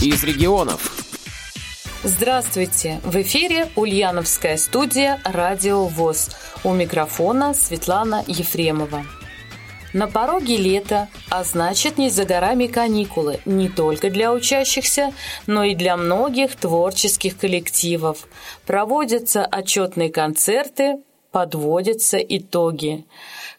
[0.00, 0.92] из регионов.
[2.04, 3.00] Здравствуйте!
[3.04, 6.30] В эфире Ульяновская студия «Радио ВОЗ».
[6.62, 9.04] У микрофона Светлана Ефремова.
[9.92, 15.12] На пороге лета, а значит не за горами каникулы не только для учащихся,
[15.46, 18.28] но и для многих творческих коллективов.
[18.66, 20.98] Проводятся отчетные концерты,
[21.30, 23.04] подводятся итоги.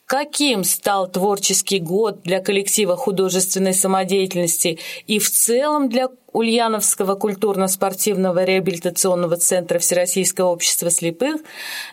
[0.06, 9.38] Каким стал творческий год для коллектива художественной самодеятельности и в целом для Ульяновского культурно-спортивного реабилитационного
[9.38, 11.42] центра Всероссийского общества слепых,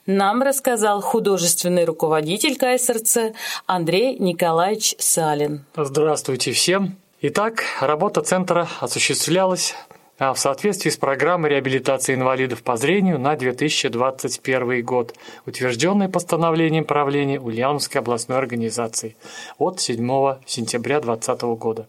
[0.07, 3.35] нам рассказал художественный руководитель КСРЦ
[3.67, 5.65] Андрей Николаевич Салин.
[5.77, 6.97] Здравствуйте всем!
[7.23, 9.75] Итак, работа центра осуществлялась
[10.19, 18.01] в соответствии с программой реабилитации инвалидов по зрению на 2021 год, утвержденной постановлением правления Ульяновской
[18.01, 19.17] областной организации
[19.59, 19.99] от 7
[20.47, 21.87] сентября 2020 года.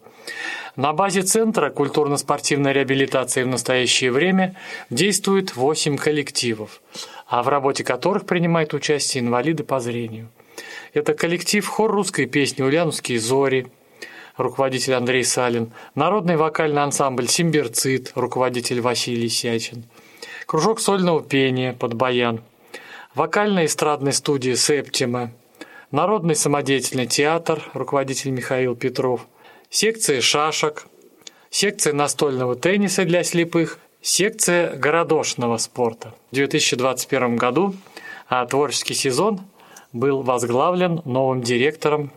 [0.75, 4.55] На базе Центра культурно-спортивной реабилитации в настоящее время
[4.89, 6.81] действует 8 коллективов,
[7.27, 10.29] а в работе которых принимают участие инвалиды по зрению.
[10.93, 13.67] Это коллектив хор русской песни «Ульяновские зори»,
[14.37, 19.83] руководитель Андрей Салин, народный вокальный ансамбль «Симбирцит», руководитель Василий Сячин,
[20.45, 22.41] кружок сольного пения под баян,
[23.15, 25.31] вокальная эстрадная студия «Септима»,
[25.91, 29.27] народный самодеятельный театр, руководитель Михаил Петров,
[29.69, 30.85] секция шашек,
[31.49, 36.13] секция настольного тенниса для слепых, секция городошного спорта.
[36.31, 37.73] В 2021 году
[38.29, 39.41] а творческий сезон
[39.93, 42.11] был возглавлен новым директором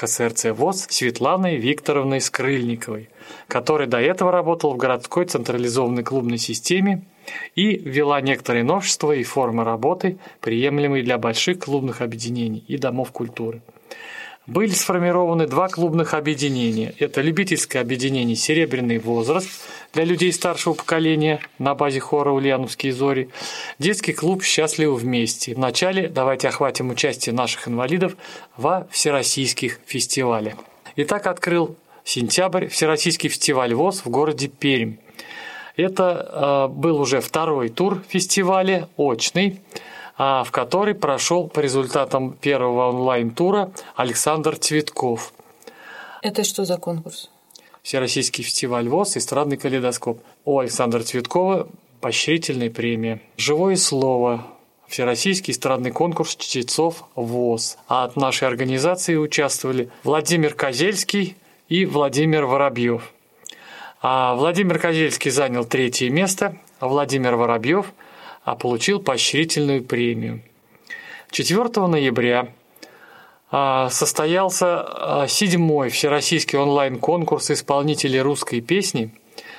[0.00, 3.10] КСРЦ ВОЗ Светланой Викторовной Скрыльниковой,
[3.48, 7.02] которая до этого работала в городской централизованной клубной системе
[7.54, 13.60] и ввела некоторые новшества и формы работы, приемлемые для больших клубных объединений и домов культуры–
[14.50, 16.92] были сформированы два клубных объединения.
[16.98, 19.48] Это любительское объединение «Серебряный возраст»
[19.92, 23.30] для людей старшего поколения на базе хора «Ульяновские зори»,
[23.78, 25.54] детский клуб «Счастливы вместе».
[25.54, 28.16] Вначале давайте охватим участие наших инвалидов
[28.56, 30.54] во всероссийских фестивалях.
[30.96, 34.96] Итак, открыл сентябрь Всероссийский фестиваль ВОЗ в городе Пермь.
[35.76, 39.60] Это э, был уже второй тур фестиваля, очный–
[40.20, 45.32] в который прошел по результатам первого онлайн-тура Александр Цветков.
[46.20, 47.30] Это что за конкурс?
[47.82, 50.20] Всероссийский фестиваль ВОЗ «Эстрадный калейдоскоп».
[50.44, 51.68] У Александра Цветкова
[52.02, 53.22] поощрительная премия.
[53.38, 54.46] «Живое слово»,
[54.88, 57.78] Всероссийский эстрадный конкурс чтецов ВОЗ.
[57.88, 61.34] А от нашей организации участвовали Владимир Козельский
[61.70, 63.10] и Владимир Воробьев.
[64.02, 67.94] А Владимир Козельский занял третье место, а Владимир Воробьев–
[68.44, 70.42] а получил поощрительную премию.
[71.30, 72.48] 4 ноября
[73.50, 79.12] а, состоялся а, седьмой всероссийский онлайн-конкурс исполнителей русской песни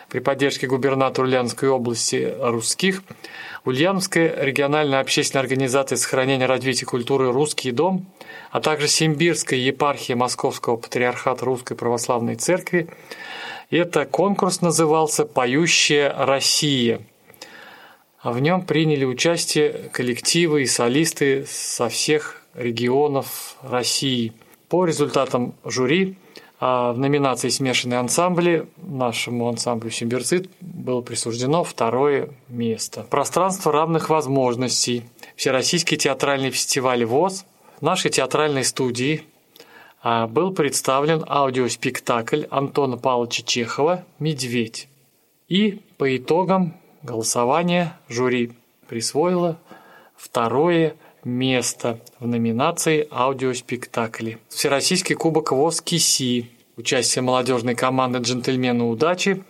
[0.10, 3.04] при поддержке губернатора Ульяновской области русских
[3.64, 8.08] Ульяновская региональная общественная организация сохранения и развития культуры «Русский дом»,
[8.50, 12.88] а также Симбирская епархия Московского патриархата Русской Православной Церкви.
[13.70, 17.02] Это конкурс назывался «Поющая Россия»,
[18.22, 24.34] а в нем приняли участие коллективы и солисты со всех регионов России.
[24.70, 26.18] По результатам жюри
[26.64, 33.02] а в номинации «Смешанные ансамбли» нашему ансамблю «Симбирцит» было присуждено второе место.
[33.10, 35.04] Пространство равных возможностей.
[35.36, 37.46] Всероссийский театральный фестиваль ВОЗ
[37.82, 39.24] нашей театральной студии
[40.04, 44.88] а, был представлен аудиоспектакль Антона Павловича Чехова «Медведь».
[45.48, 48.52] И по итогам голосования жюри
[48.88, 49.58] присвоило
[50.16, 54.40] второе место в номинации «Аудиоспектакли».
[54.50, 59.44] Всероссийский кубок ВОЗ КИСИ, участие молодежной команды «Джентльмены удачи»,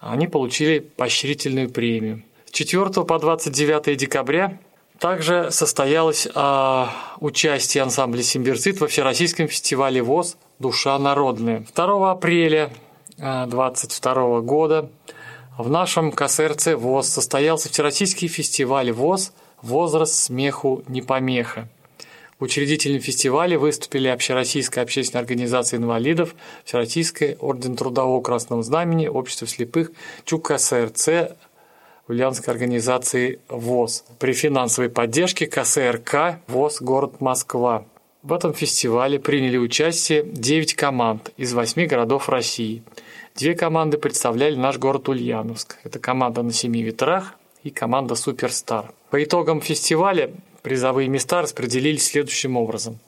[0.00, 2.22] они получили поощрительную премию.
[2.46, 4.58] С 4 по 29 декабря
[4.98, 11.64] также состоялось а, участие ансамбля «Симбирцит» во Всероссийском фестивале ВОЗ «Душа народная».
[11.74, 12.70] 2 апреля
[13.16, 14.90] 2022 а, года
[15.58, 21.68] в нашем КСРЦ ВОЗ состоялся Всероссийский фестиваль ВОЗ «Возраст смеху не помеха».
[22.40, 26.34] Учредителями фестиваля выступили Общероссийская общественная организация инвалидов,
[26.64, 29.92] Всероссийская орден Трудового Красного Знамени, Общество слепых,
[30.24, 31.36] ЧУК КСРЦ,
[32.08, 34.04] Ульяновской организации ВОЗ.
[34.18, 37.84] При финансовой поддержке КСРК ВОЗ город Москва.
[38.22, 42.82] В этом фестивале приняли участие 9 команд из 8 городов России–
[43.34, 45.78] Две команды представляли наш город Ульяновск.
[45.84, 48.92] Это команда «На семи ветрах» и команда «Суперстар».
[49.10, 50.30] По итогам фестиваля
[50.62, 52.98] призовые места распределились следующим образом.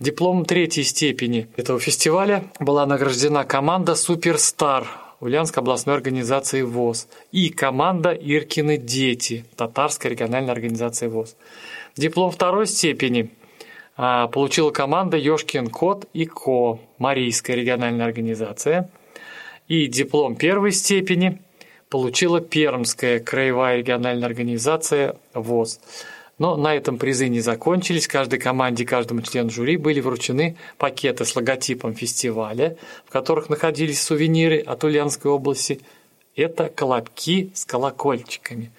[0.00, 4.88] Дипломом третьей степени этого фестиваля была награждена команда «Суперстар»
[5.20, 11.36] Ульяновской областной организации ВОЗ и команда Иркины дети, татарская региональная организация ВОЗ.
[11.96, 13.30] Диплом второй степени
[13.96, 18.90] а, получила команда Ёшкин Кот и Ко, Марийская региональная организация.
[19.68, 21.40] И диплом первой степени
[21.90, 25.80] получила Пермская краевая региональная организация ВОЗ.
[26.38, 28.06] Но на этом призы не закончились.
[28.06, 32.76] Каждой команде, каждому члену жюри были вручены пакеты с логотипом фестиваля,
[33.06, 35.80] в которых находились сувениры от Ульяновской области.
[36.36, 38.70] Это колобки с колокольчиками.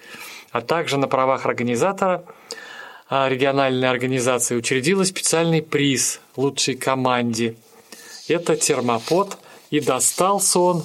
[0.50, 2.24] А также на правах организатора
[3.08, 7.56] а, региональной организации учредила специальный приз лучшей команде.
[8.26, 9.36] Это термопод,
[9.70, 10.84] и достался он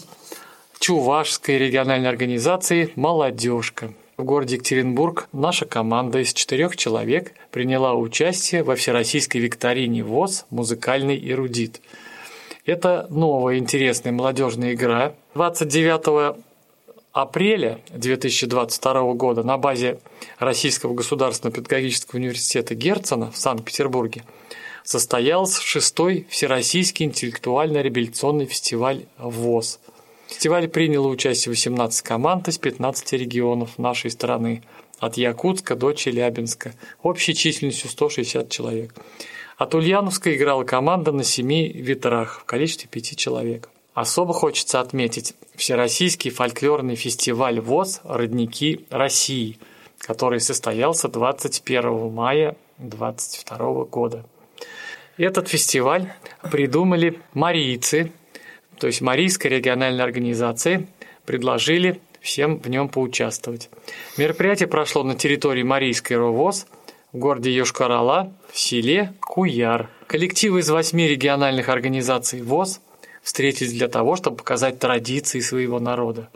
[0.79, 3.91] Чувашской региональной организации «Молодежка».
[4.17, 11.19] В городе Екатеринбург наша команда из четырех человек приняла участие во всероссийской викторине ВОЗ «Музыкальный
[11.29, 11.81] эрудит».
[12.65, 15.13] Это новая интересная молодежная игра.
[15.33, 16.37] 29
[17.11, 19.99] апреля 2022 года на базе
[20.39, 24.23] Российского государственного педагогического университета Герцена в Санкт-Петербурге
[24.85, 29.79] состоялся шестой Всероссийский интеллектуально-реабилитационный фестиваль ВОЗ–
[30.27, 34.63] в фестивале приняло участие 18 команд из 15 регионов нашей страны,
[34.99, 36.73] от Якутска до Челябинска,
[37.03, 38.95] общей численностью 160 человек.
[39.57, 43.69] От Ульяновска играла команда на семи ветрах в количестве пяти человек.
[43.93, 49.57] Особо хочется отметить Всероссийский фольклорный фестиваль ВОЗ «Родники России»,
[49.99, 54.25] который состоялся 21 мая 2022 года.
[55.17, 56.11] Этот фестиваль
[56.51, 58.11] придумали марийцы–
[58.79, 60.87] то есть Марийской региональной организации,
[61.25, 63.69] предложили всем в нем поучаствовать.
[64.17, 66.67] Мероприятие прошло на территории Марийской РОВОЗ
[67.13, 69.89] в городе Йошкар-Ола, в селе Куяр.
[70.07, 72.81] Коллективы из восьми региональных организаций ВОЗ
[73.23, 76.29] встретились для того, чтобы показать традиции своего народа.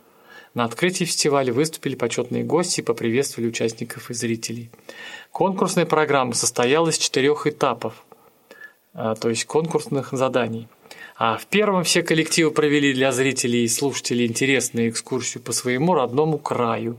[0.55, 4.71] На открытии фестиваля выступили почетные гости и поприветствовали участников и зрителей.
[5.31, 8.03] Конкурсная программа состояла из четырех этапов,
[8.93, 10.67] то есть конкурсных заданий–
[11.19, 16.37] а в первом все коллективы провели для зрителей и слушателей интересную экскурсию по своему родному
[16.37, 16.95] краю.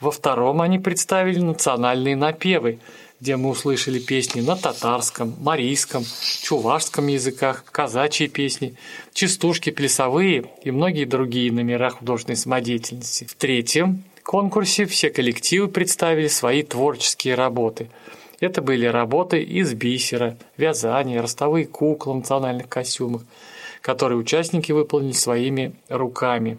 [0.00, 2.78] Во втором они представили национальные напевы,
[3.20, 6.04] где мы услышали песни на татарском, марийском,
[6.42, 8.76] чувашском языках, казачьи песни,
[9.12, 13.24] частушки плясовые и многие другие номера художественной самодеятельности.
[13.24, 17.90] В третьем конкурсе все коллективы представили свои творческие работы.
[18.40, 23.22] Это были работы из бисера, вязания, ростовые куклы в национальных костюмах–
[23.80, 26.58] которые участники выполнили своими руками.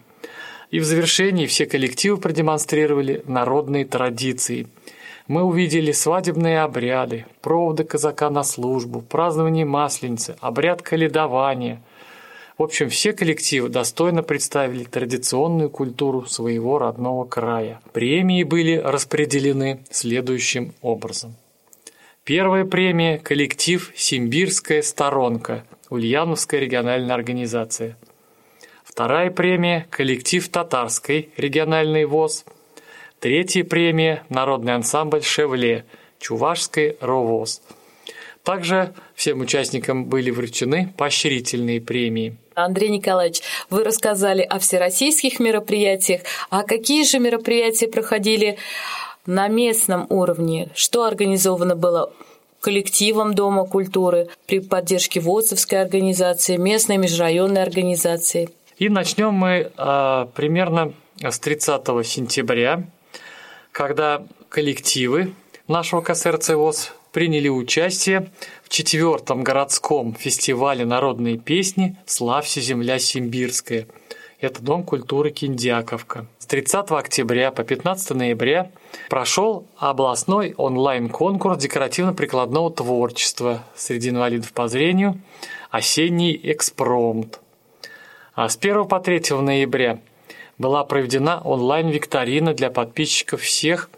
[0.70, 4.68] И в завершении все коллективы продемонстрировали народные традиции.
[5.28, 11.82] Мы увидели свадебные обряды, проводы казака на службу, празднование Масленицы, обряд каледования.
[12.58, 17.82] В общем, все коллективы достойно представили традиционную культуру своего родного края.
[17.92, 21.36] Премии были распределены следующим образом.
[22.24, 27.98] Первая премия– коллектив «Симбирская сторонка», Ульяновская региональная организация.
[28.84, 32.46] Вторая премия– коллектив Татарской региональный ВОЗ.
[33.20, 35.84] Третья премия– народный ансамбль «Шевле»,
[36.20, 37.64] Чувашской РОВОЗ.
[38.44, 42.38] Также всем участникам были вручены поощрительные премии.
[42.54, 43.42] Андрей Николаевич,
[43.72, 46.22] вы рассказали о всероссийских мероприятиях.
[46.52, 48.60] А какие же мероприятия проходили
[49.26, 50.70] на местном уровне?
[50.74, 52.12] Что организовано было
[52.62, 58.50] коллективом Дома культуры, при поддержке ВОЦовской организации, местной межрайонной организации.
[58.78, 62.84] И начнем мы а, примерно с 30 сентября,
[63.72, 65.34] когда коллективы
[65.68, 68.32] нашего КСРЦ ВОЗ приняли участие
[68.64, 73.88] в четвертом городском фестивале народной песни «Славься, земля Симбирская».
[74.42, 76.26] Это Дом культуры Киндяковка.
[76.40, 78.72] С 30 октября по 15 ноября
[79.08, 85.22] прошел областной онлайн-конкурс декоративно-прикладного творчества среди инвалидов по зрению
[85.70, 87.40] «Осенний экспромт».
[88.34, 90.00] А с 1 по 3 ноября
[90.58, 93.92] была проведена онлайн-викторина для подписчиков всех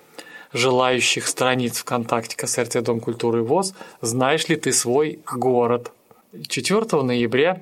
[0.52, 5.94] желающих страниц ВКонтакте КСРТ Дом культуры ВОЗ «Знаешь ли ты свой город?».
[6.50, 7.62] 4 ноября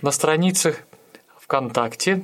[0.00, 0.84] на страницах
[1.50, 2.22] ВКонтакте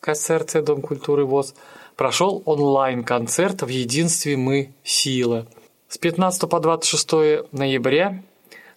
[0.00, 1.54] КСРЦ Дом культуры ВОЗ
[1.94, 5.46] прошел онлайн-концерт «В единстве мы– сила».
[5.86, 8.20] С 15 по 26 ноября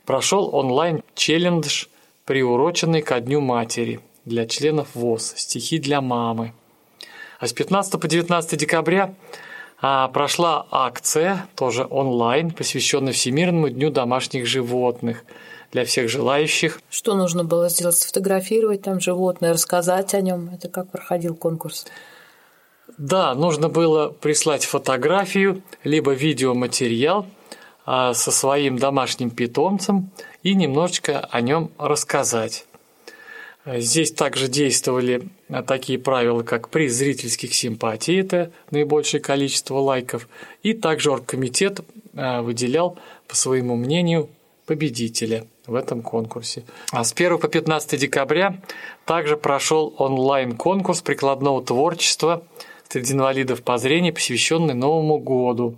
[0.05, 1.85] прошел онлайн-челлендж,
[2.25, 6.53] приуроченный ко Дню Матери для членов ВОЗ «Стихи для мамы».
[7.39, 9.15] А с 15 по 19 декабря
[9.81, 15.25] а, прошла акция, тоже онлайн, посвященная Всемирному дню домашних животных–
[15.73, 16.79] для всех желающих.
[16.89, 17.97] Что нужно было сделать?
[17.97, 20.51] Сфотографировать там животное, рассказать о нем?
[20.53, 21.85] Это как проходил конкурс?
[22.97, 27.25] Да, нужно было прислать фотографию, либо видеоматериал
[27.85, 30.11] а, со своим домашним питомцем
[30.43, 32.65] и немножечко о нем рассказать.
[33.65, 35.29] Здесь также действовали
[35.65, 40.27] такие правила, как приз зрительских симпатий, это наибольшее количество лайков,
[40.63, 41.79] и также оргкомитет
[42.13, 44.29] а, выделял, по своему мнению,
[44.65, 46.63] победителя в этом конкурсе.
[46.91, 48.61] А с 1 по 15 декабря
[49.05, 52.43] также прошел онлайн-конкурс прикладного творчества
[52.87, 55.75] среди инвалидов по зрению, посвященный Новому году.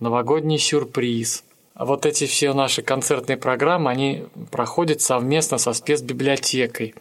[0.00, 1.44] Новогодний сюрприз.
[1.74, 6.94] Вот эти все наши концертные программы, они проходят совместно со спецбиблиотекой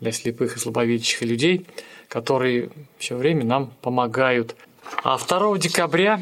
[0.00, 1.66] для слепых и слабовидящих людей,
[2.08, 4.56] которые все время нам помогают.
[5.02, 6.20] А 2 декабря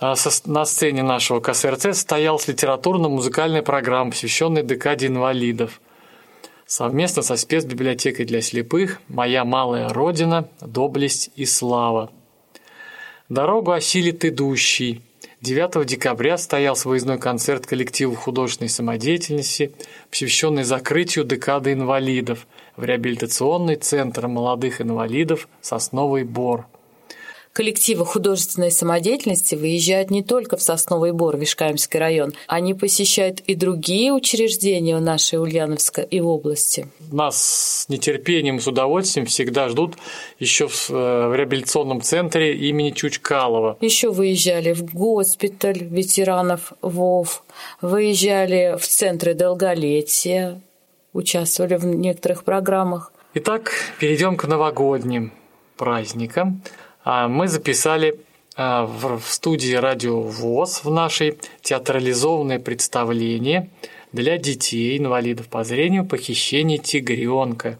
[0.00, 5.80] на сцене нашего КСРЦ состоялась литературно-музыкальная программа, посвященная декаде инвалидов.
[6.66, 10.48] Совместно со спецбиблиотекой для слепых «Моя малая родина.
[10.60, 12.10] Доблесть и слава».
[13.30, 15.00] Дорогу осилит идущий.
[15.40, 19.72] 9 декабря состоялся выездной концерт коллектива художественной самодеятельности,
[20.10, 26.66] посвященный закрытию декады инвалидов в реабилитационный центр молодых инвалидов «Сосновый Бор»
[27.56, 34.12] коллективы художественной самодеятельности выезжают не только в Сосновый Бор, Вишкаемский район, они посещают и другие
[34.12, 36.86] учреждения в нашей Ульяновской и области.
[37.10, 39.96] Нас с нетерпением, с удовольствием всегда ждут
[40.38, 43.78] еще в, э, в реабилитационном центре имени Чучкалова.
[43.80, 47.42] Еще выезжали в госпиталь ветеранов ВОВ,
[47.80, 50.60] выезжали в центры долголетия,
[51.14, 53.12] участвовали в некоторых программах.
[53.32, 55.32] Итак, перейдем к новогодним
[55.78, 56.60] праздникам.
[57.08, 58.18] А, мы записали
[58.56, 63.70] а, в студии Радио ВОЗ в нашей театрализованное представление
[64.10, 67.78] для детей, инвалидов по зрению «Похищение тигренка».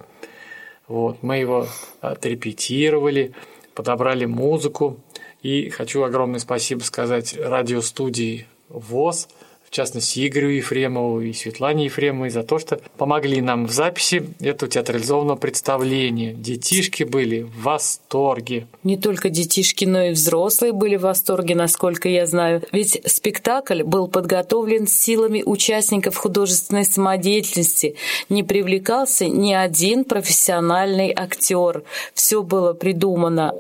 [0.87, 1.67] Вот, мы его
[2.01, 3.33] отрепетировали,
[3.75, 5.01] подобрали музыку.
[5.43, 9.29] И хочу огромное спасибо сказать радиостудии ВОЗ–
[9.77, 15.37] частности Игорю Ефремову и Светлане Ефремовой за то, что помогли нам в записи этого театрализованного
[15.37, 16.33] представления.
[16.33, 18.67] Детишки были в восторге.
[18.85, 22.63] Не только детишки, но и взрослые были в восторге, насколько я знаю.
[22.73, 27.97] Ведь спектакль был подготовлен силами участников художественной самодеятельности.
[28.31, 31.83] Не привлекался ни один профессиональный актер.
[32.15, 33.53] Все было придумано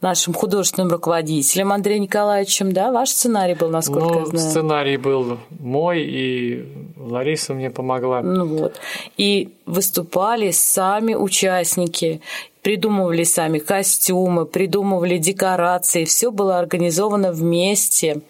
[0.00, 2.90] нашим художественным руководителем Андреем Николаевичем, да?
[2.90, 4.50] Ваш сценарий был, насколько ну, я знаю.
[4.50, 6.66] сценарий был мой, и
[6.96, 8.22] Лариса мне помогла.
[8.22, 8.80] Ну вот.
[9.16, 12.20] И выступали сами участники,
[12.62, 18.22] придумывали сами костюмы, придумывали декорации, все было организовано вместе.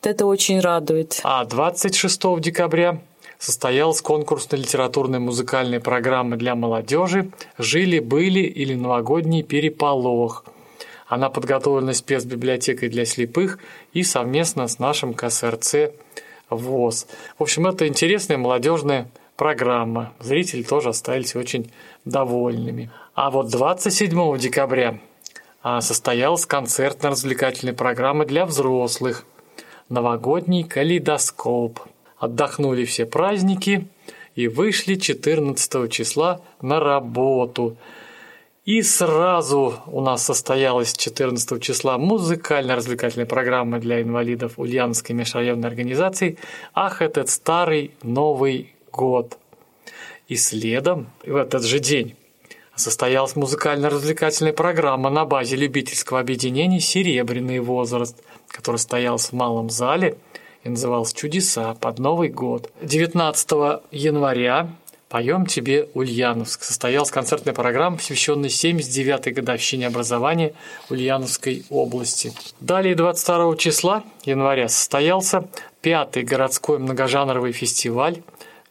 [0.00, 1.20] Вот это очень радует.
[1.22, 3.00] А 26 декабря
[3.38, 10.44] состоялась конкурсная литературная музыкальная программа для молодежи «Жили-были» или «Новогодний переполох»,
[11.08, 13.58] она подготовлена спецбиблиотекой для слепых
[13.92, 15.90] и совместно с нашим КСРЦ
[16.50, 17.06] ВОЗ.
[17.38, 20.12] В общем, это интересная молодежная программа.
[20.20, 21.70] Зрители тоже остались очень
[22.04, 22.90] довольными.
[23.14, 24.98] А вот 27 декабря
[25.62, 29.24] а, состоялась концертно-развлекательная программа для взрослых
[29.88, 31.80] «Новогодний калейдоскоп».
[32.18, 33.88] Отдохнули все праздники
[34.34, 37.78] и вышли 14 числа на работу–
[38.68, 46.36] и сразу у нас состоялась 14 числа музыкально-развлекательная программа для инвалидов Ульяновской межрайонной организации
[46.74, 49.38] «Ах, этот старый Новый год».
[50.26, 52.14] И следом в этот же день
[52.76, 60.18] состоялась музыкально-развлекательная программа на базе любительского объединения «Серебряный возраст», который стоялся в малом зале
[60.62, 62.70] и назывался «Чудеса под Новый год».
[62.82, 63.50] 19
[63.92, 64.68] января
[65.08, 70.52] «Поем тебе, Ульяновск» состоялась концертная программа, посвященная 79-й годовщине образования
[70.90, 72.32] Ульяновской области.
[72.60, 75.48] Далее 22 числа января состоялся
[75.80, 78.22] пятый городской многожанровый фестиваль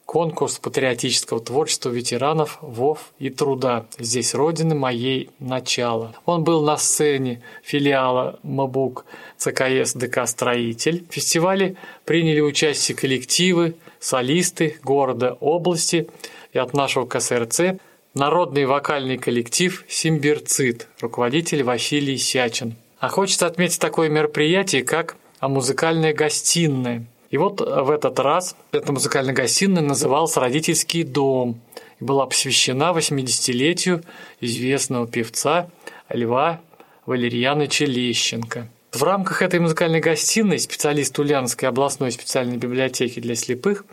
[0.08, 3.86] конкурс патриотического творчества ветеранов ВОВ и труда.
[4.00, 6.15] Здесь родины моей начало.
[6.25, 9.06] Он был на сцене филиала МАБУК
[9.38, 11.06] ЦКС ДК «Строитель».
[11.10, 11.75] В фестивале
[12.06, 16.10] приняли участие коллективы, солисты города, области
[16.54, 17.80] и от нашего КСРЦ
[18.13, 22.75] народный вокальный коллектив «Симбирцит», руководитель Василий Сячин.
[23.00, 27.06] А хочется отметить такое мероприятие, как музыкальная гостиная.
[27.30, 31.60] И вот в этот раз эта музыкальная гостиная называлась «Родительский дом»
[32.00, 34.04] и была посвящена 80-летию
[34.39, 35.70] известного певца
[36.10, 36.62] Льва
[37.06, 38.68] Валерьяновича Лещенко.
[38.94, 43.86] В рамках этой музыкальной гостиной специалист Ульяновской областной специальной библиотеки для слепых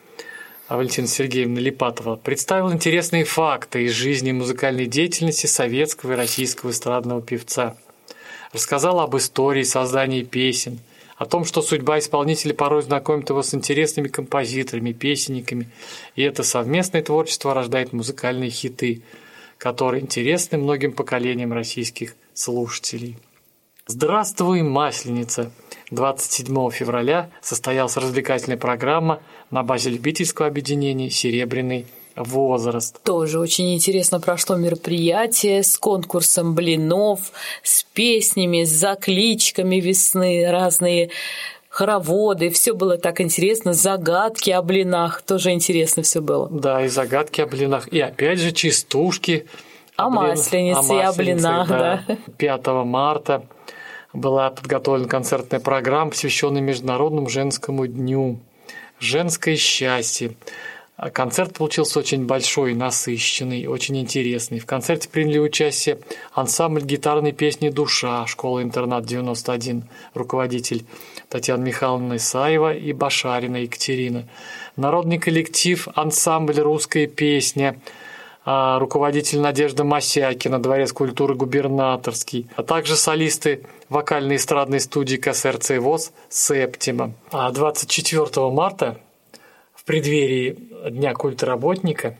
[0.69, 7.21] Валентина Сергеевна Липатова представил интересные факты из жизни и музыкальной деятельности советского и российского эстрадного
[7.23, 7.77] певца.
[8.53, 10.79] Рассказал об истории создания песен,
[11.17, 15.71] о том, что судьба исполнителя порой знакомит его с интересными композиторами, песенниками,
[16.15, 19.03] и это совместное творчество рождает музыкальные хиты,
[19.59, 23.19] которые интересны многим поколениям российских слушателей.
[23.87, 25.51] Здравствуй, Масленица!
[25.91, 31.85] 27 февраля состоялась развлекательная программа на базе любительского объединения «Серебряный
[32.17, 32.99] возраст».
[33.03, 37.31] Тоже очень интересно прошло мероприятие с конкурсом блинов,
[37.63, 41.11] с песнями, с закличками весны, разные
[41.69, 46.49] хороводы, все было так интересно, загадки о блинах, тоже интересно все было.
[46.51, 49.45] Да, и загадки о блинах, и опять же частушки.
[49.97, 52.05] О, о масленице, о и о блинах, да.
[52.09, 52.17] да.
[52.39, 53.47] 5 марта
[54.15, 58.39] была подготовлена концертная программа, посвященная Международному женскому дню.
[59.01, 60.37] Женское счастье.
[61.13, 64.61] Концерт получился очень большой, насыщенный, очень интересный.
[64.61, 65.99] В концерте приняли участие
[66.33, 70.85] ансамбль гитарной песни «Душа», школа-интернат 91, руководитель
[71.29, 74.29] Татьяна Михайловна Исаева и Башарина Екатерина.
[74.77, 78.14] Народный коллектив ансамбль «Русская песня», а,
[78.45, 87.15] руководитель Надежда Мосякина, Дворец культуры губернаторский, а также солисты вокальной эстрадной студии КСРЦ ВОЗ «Септима».
[87.31, 88.99] А 24 марта
[89.75, 90.59] в преддверии
[90.91, 92.19] Дня культработника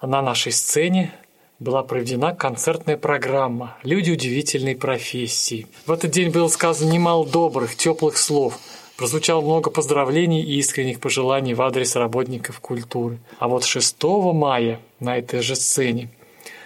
[0.00, 1.12] на нашей сцене
[1.58, 5.66] была проведена концертная программа «Люди удивительной профессии».
[5.84, 8.58] В этот день было сказано немало добрых, теплых слов–
[8.96, 13.18] Прозвучало много поздравлений и искренних пожеланий в адрес работников культуры.
[13.38, 16.08] А вот 6 мая на этой же сцене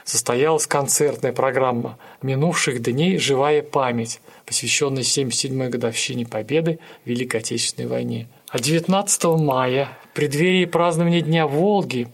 [0.05, 8.29] состоялась концертная программа минувших дней «Живая память», посвященная 77-й годовщине Победы в Великой Отечественной войне.
[8.49, 12.09] А 19 мая, в преддверии празднования Дня Волги,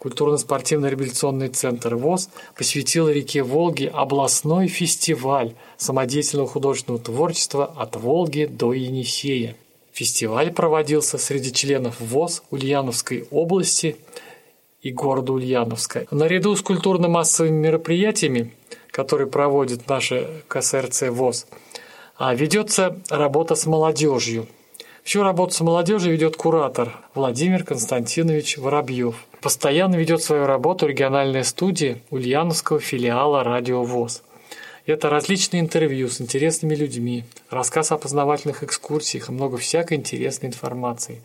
[0.00, 9.56] Культурно-спортивно-реабилитационный центр ВОЗ посвятил реке Волги областной фестиваль самодеятельного художественного творчества «От Волги до Енисея».
[9.92, 13.96] Фестиваль проводился среди членов ВОЗ Ульяновской области
[14.80, 16.06] и города Ульяновска.
[16.10, 18.54] Наряду с культурно-массовыми мероприятиями,
[18.90, 21.46] которые проводит наша КСРЦ ВОЗ,
[22.16, 24.46] а, ведется работа с молодежью.
[25.10, 29.26] Всю работу с молодежью ведет куратор Владимир Константинович Воробьев.
[29.42, 34.22] Постоянно ведет свою работу региональная студия Ульяновского филиала «Радио ВОЗ».
[34.86, 41.22] Это различные интервью с интересными людьми, рассказ о познавательных экскурсиях и много всякой интересной информации.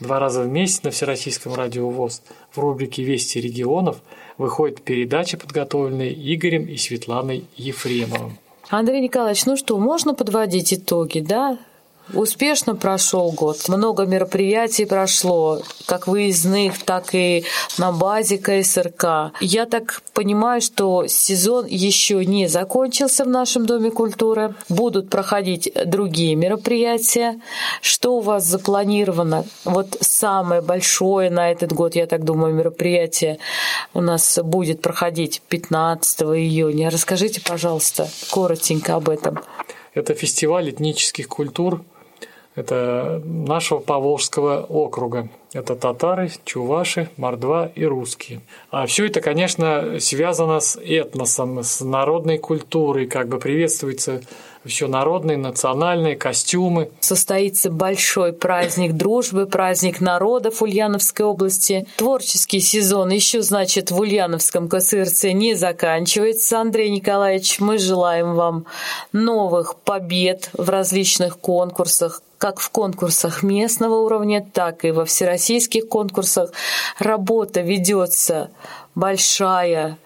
[0.00, 3.98] Два раза в месяц на Всероссийском радио ВОЗ в рубрике «Вести регионов»
[4.38, 8.38] выходит передача, подготовленная Игорем и Светланой Ефремовым.
[8.70, 11.58] Андрей Николаевич, ну что, можно подводить итоги, да?
[12.14, 13.68] Успешно прошел год.
[13.68, 17.44] Много мероприятий прошло, как выездных, так и
[17.78, 19.32] на базе КСРК.
[19.40, 24.54] Я так понимаю, что сезон еще не закончился в нашем Доме культуры.
[24.68, 27.40] Будут проходить другие мероприятия.
[27.80, 29.44] Что у вас запланировано?
[29.64, 33.38] Вот самое большое на этот год, я так думаю, мероприятие
[33.94, 36.90] у нас будет проходить 15 июня.
[36.90, 39.40] Расскажите, пожалуйста, коротенько об этом.
[39.92, 41.84] Это фестиваль этнических культур
[42.60, 45.28] это нашего Поволжского округа.
[45.52, 48.40] Это татары, чуваши, мордва и русские.
[48.70, 54.22] А все это, конечно, связано с этносом, с народной культурой, как бы приветствуется
[54.64, 56.90] все народные, национальные костюмы.
[57.00, 61.86] Состоится большой праздник дружбы, праздник народов Ульяновской области.
[61.96, 66.60] Творческий сезон еще, значит, в Ульяновском КСРЦ не заканчивается.
[66.60, 68.66] Андрей Николаевич, мы желаем вам
[69.12, 76.52] новых побед в различных конкурсах, как в конкурсах местного уровня, так и во всероссийских конкурсах.
[76.98, 78.48] Работа ведется
[78.94, 79.98] большая,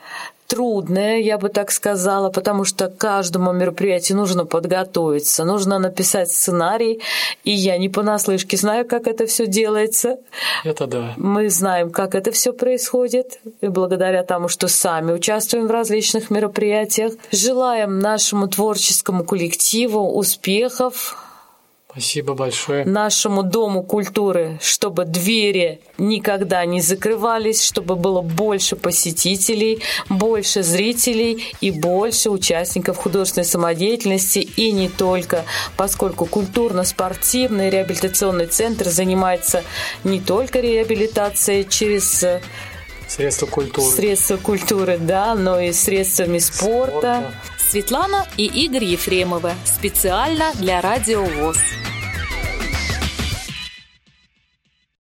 [0.48, 7.00] трудная, я бы так сказала, потому что каждому мероприятию нужно подготовиться, нужно написать сценарий,
[7.44, 10.18] и я не понаслышке знаю, как это все делается.
[10.64, 11.14] Это да.
[11.16, 17.12] Мы знаем, как это все происходит, и благодаря тому, что сами участвуем в различных мероприятиях,
[17.30, 21.16] желаем нашему творческому коллективу успехов,
[21.94, 22.84] Спасибо большое.
[22.84, 31.70] Нашему Дому культуры, чтобы двери никогда не закрывались, чтобы было больше посетителей, больше зрителей и
[31.70, 35.44] больше участников художественной самодеятельности и не только,
[35.76, 39.62] поскольку культурно-спортивный реабилитационный центр занимается
[40.02, 42.40] не только реабилитацией через э,
[43.06, 43.94] Средства культуры.
[43.94, 46.90] Средства культуры, да, но и средствами спорта.
[46.90, 47.34] спорта.
[47.74, 49.52] Светлана и Игорь Ефремовы.
[49.64, 51.58] Специально для Радио ВОЗ.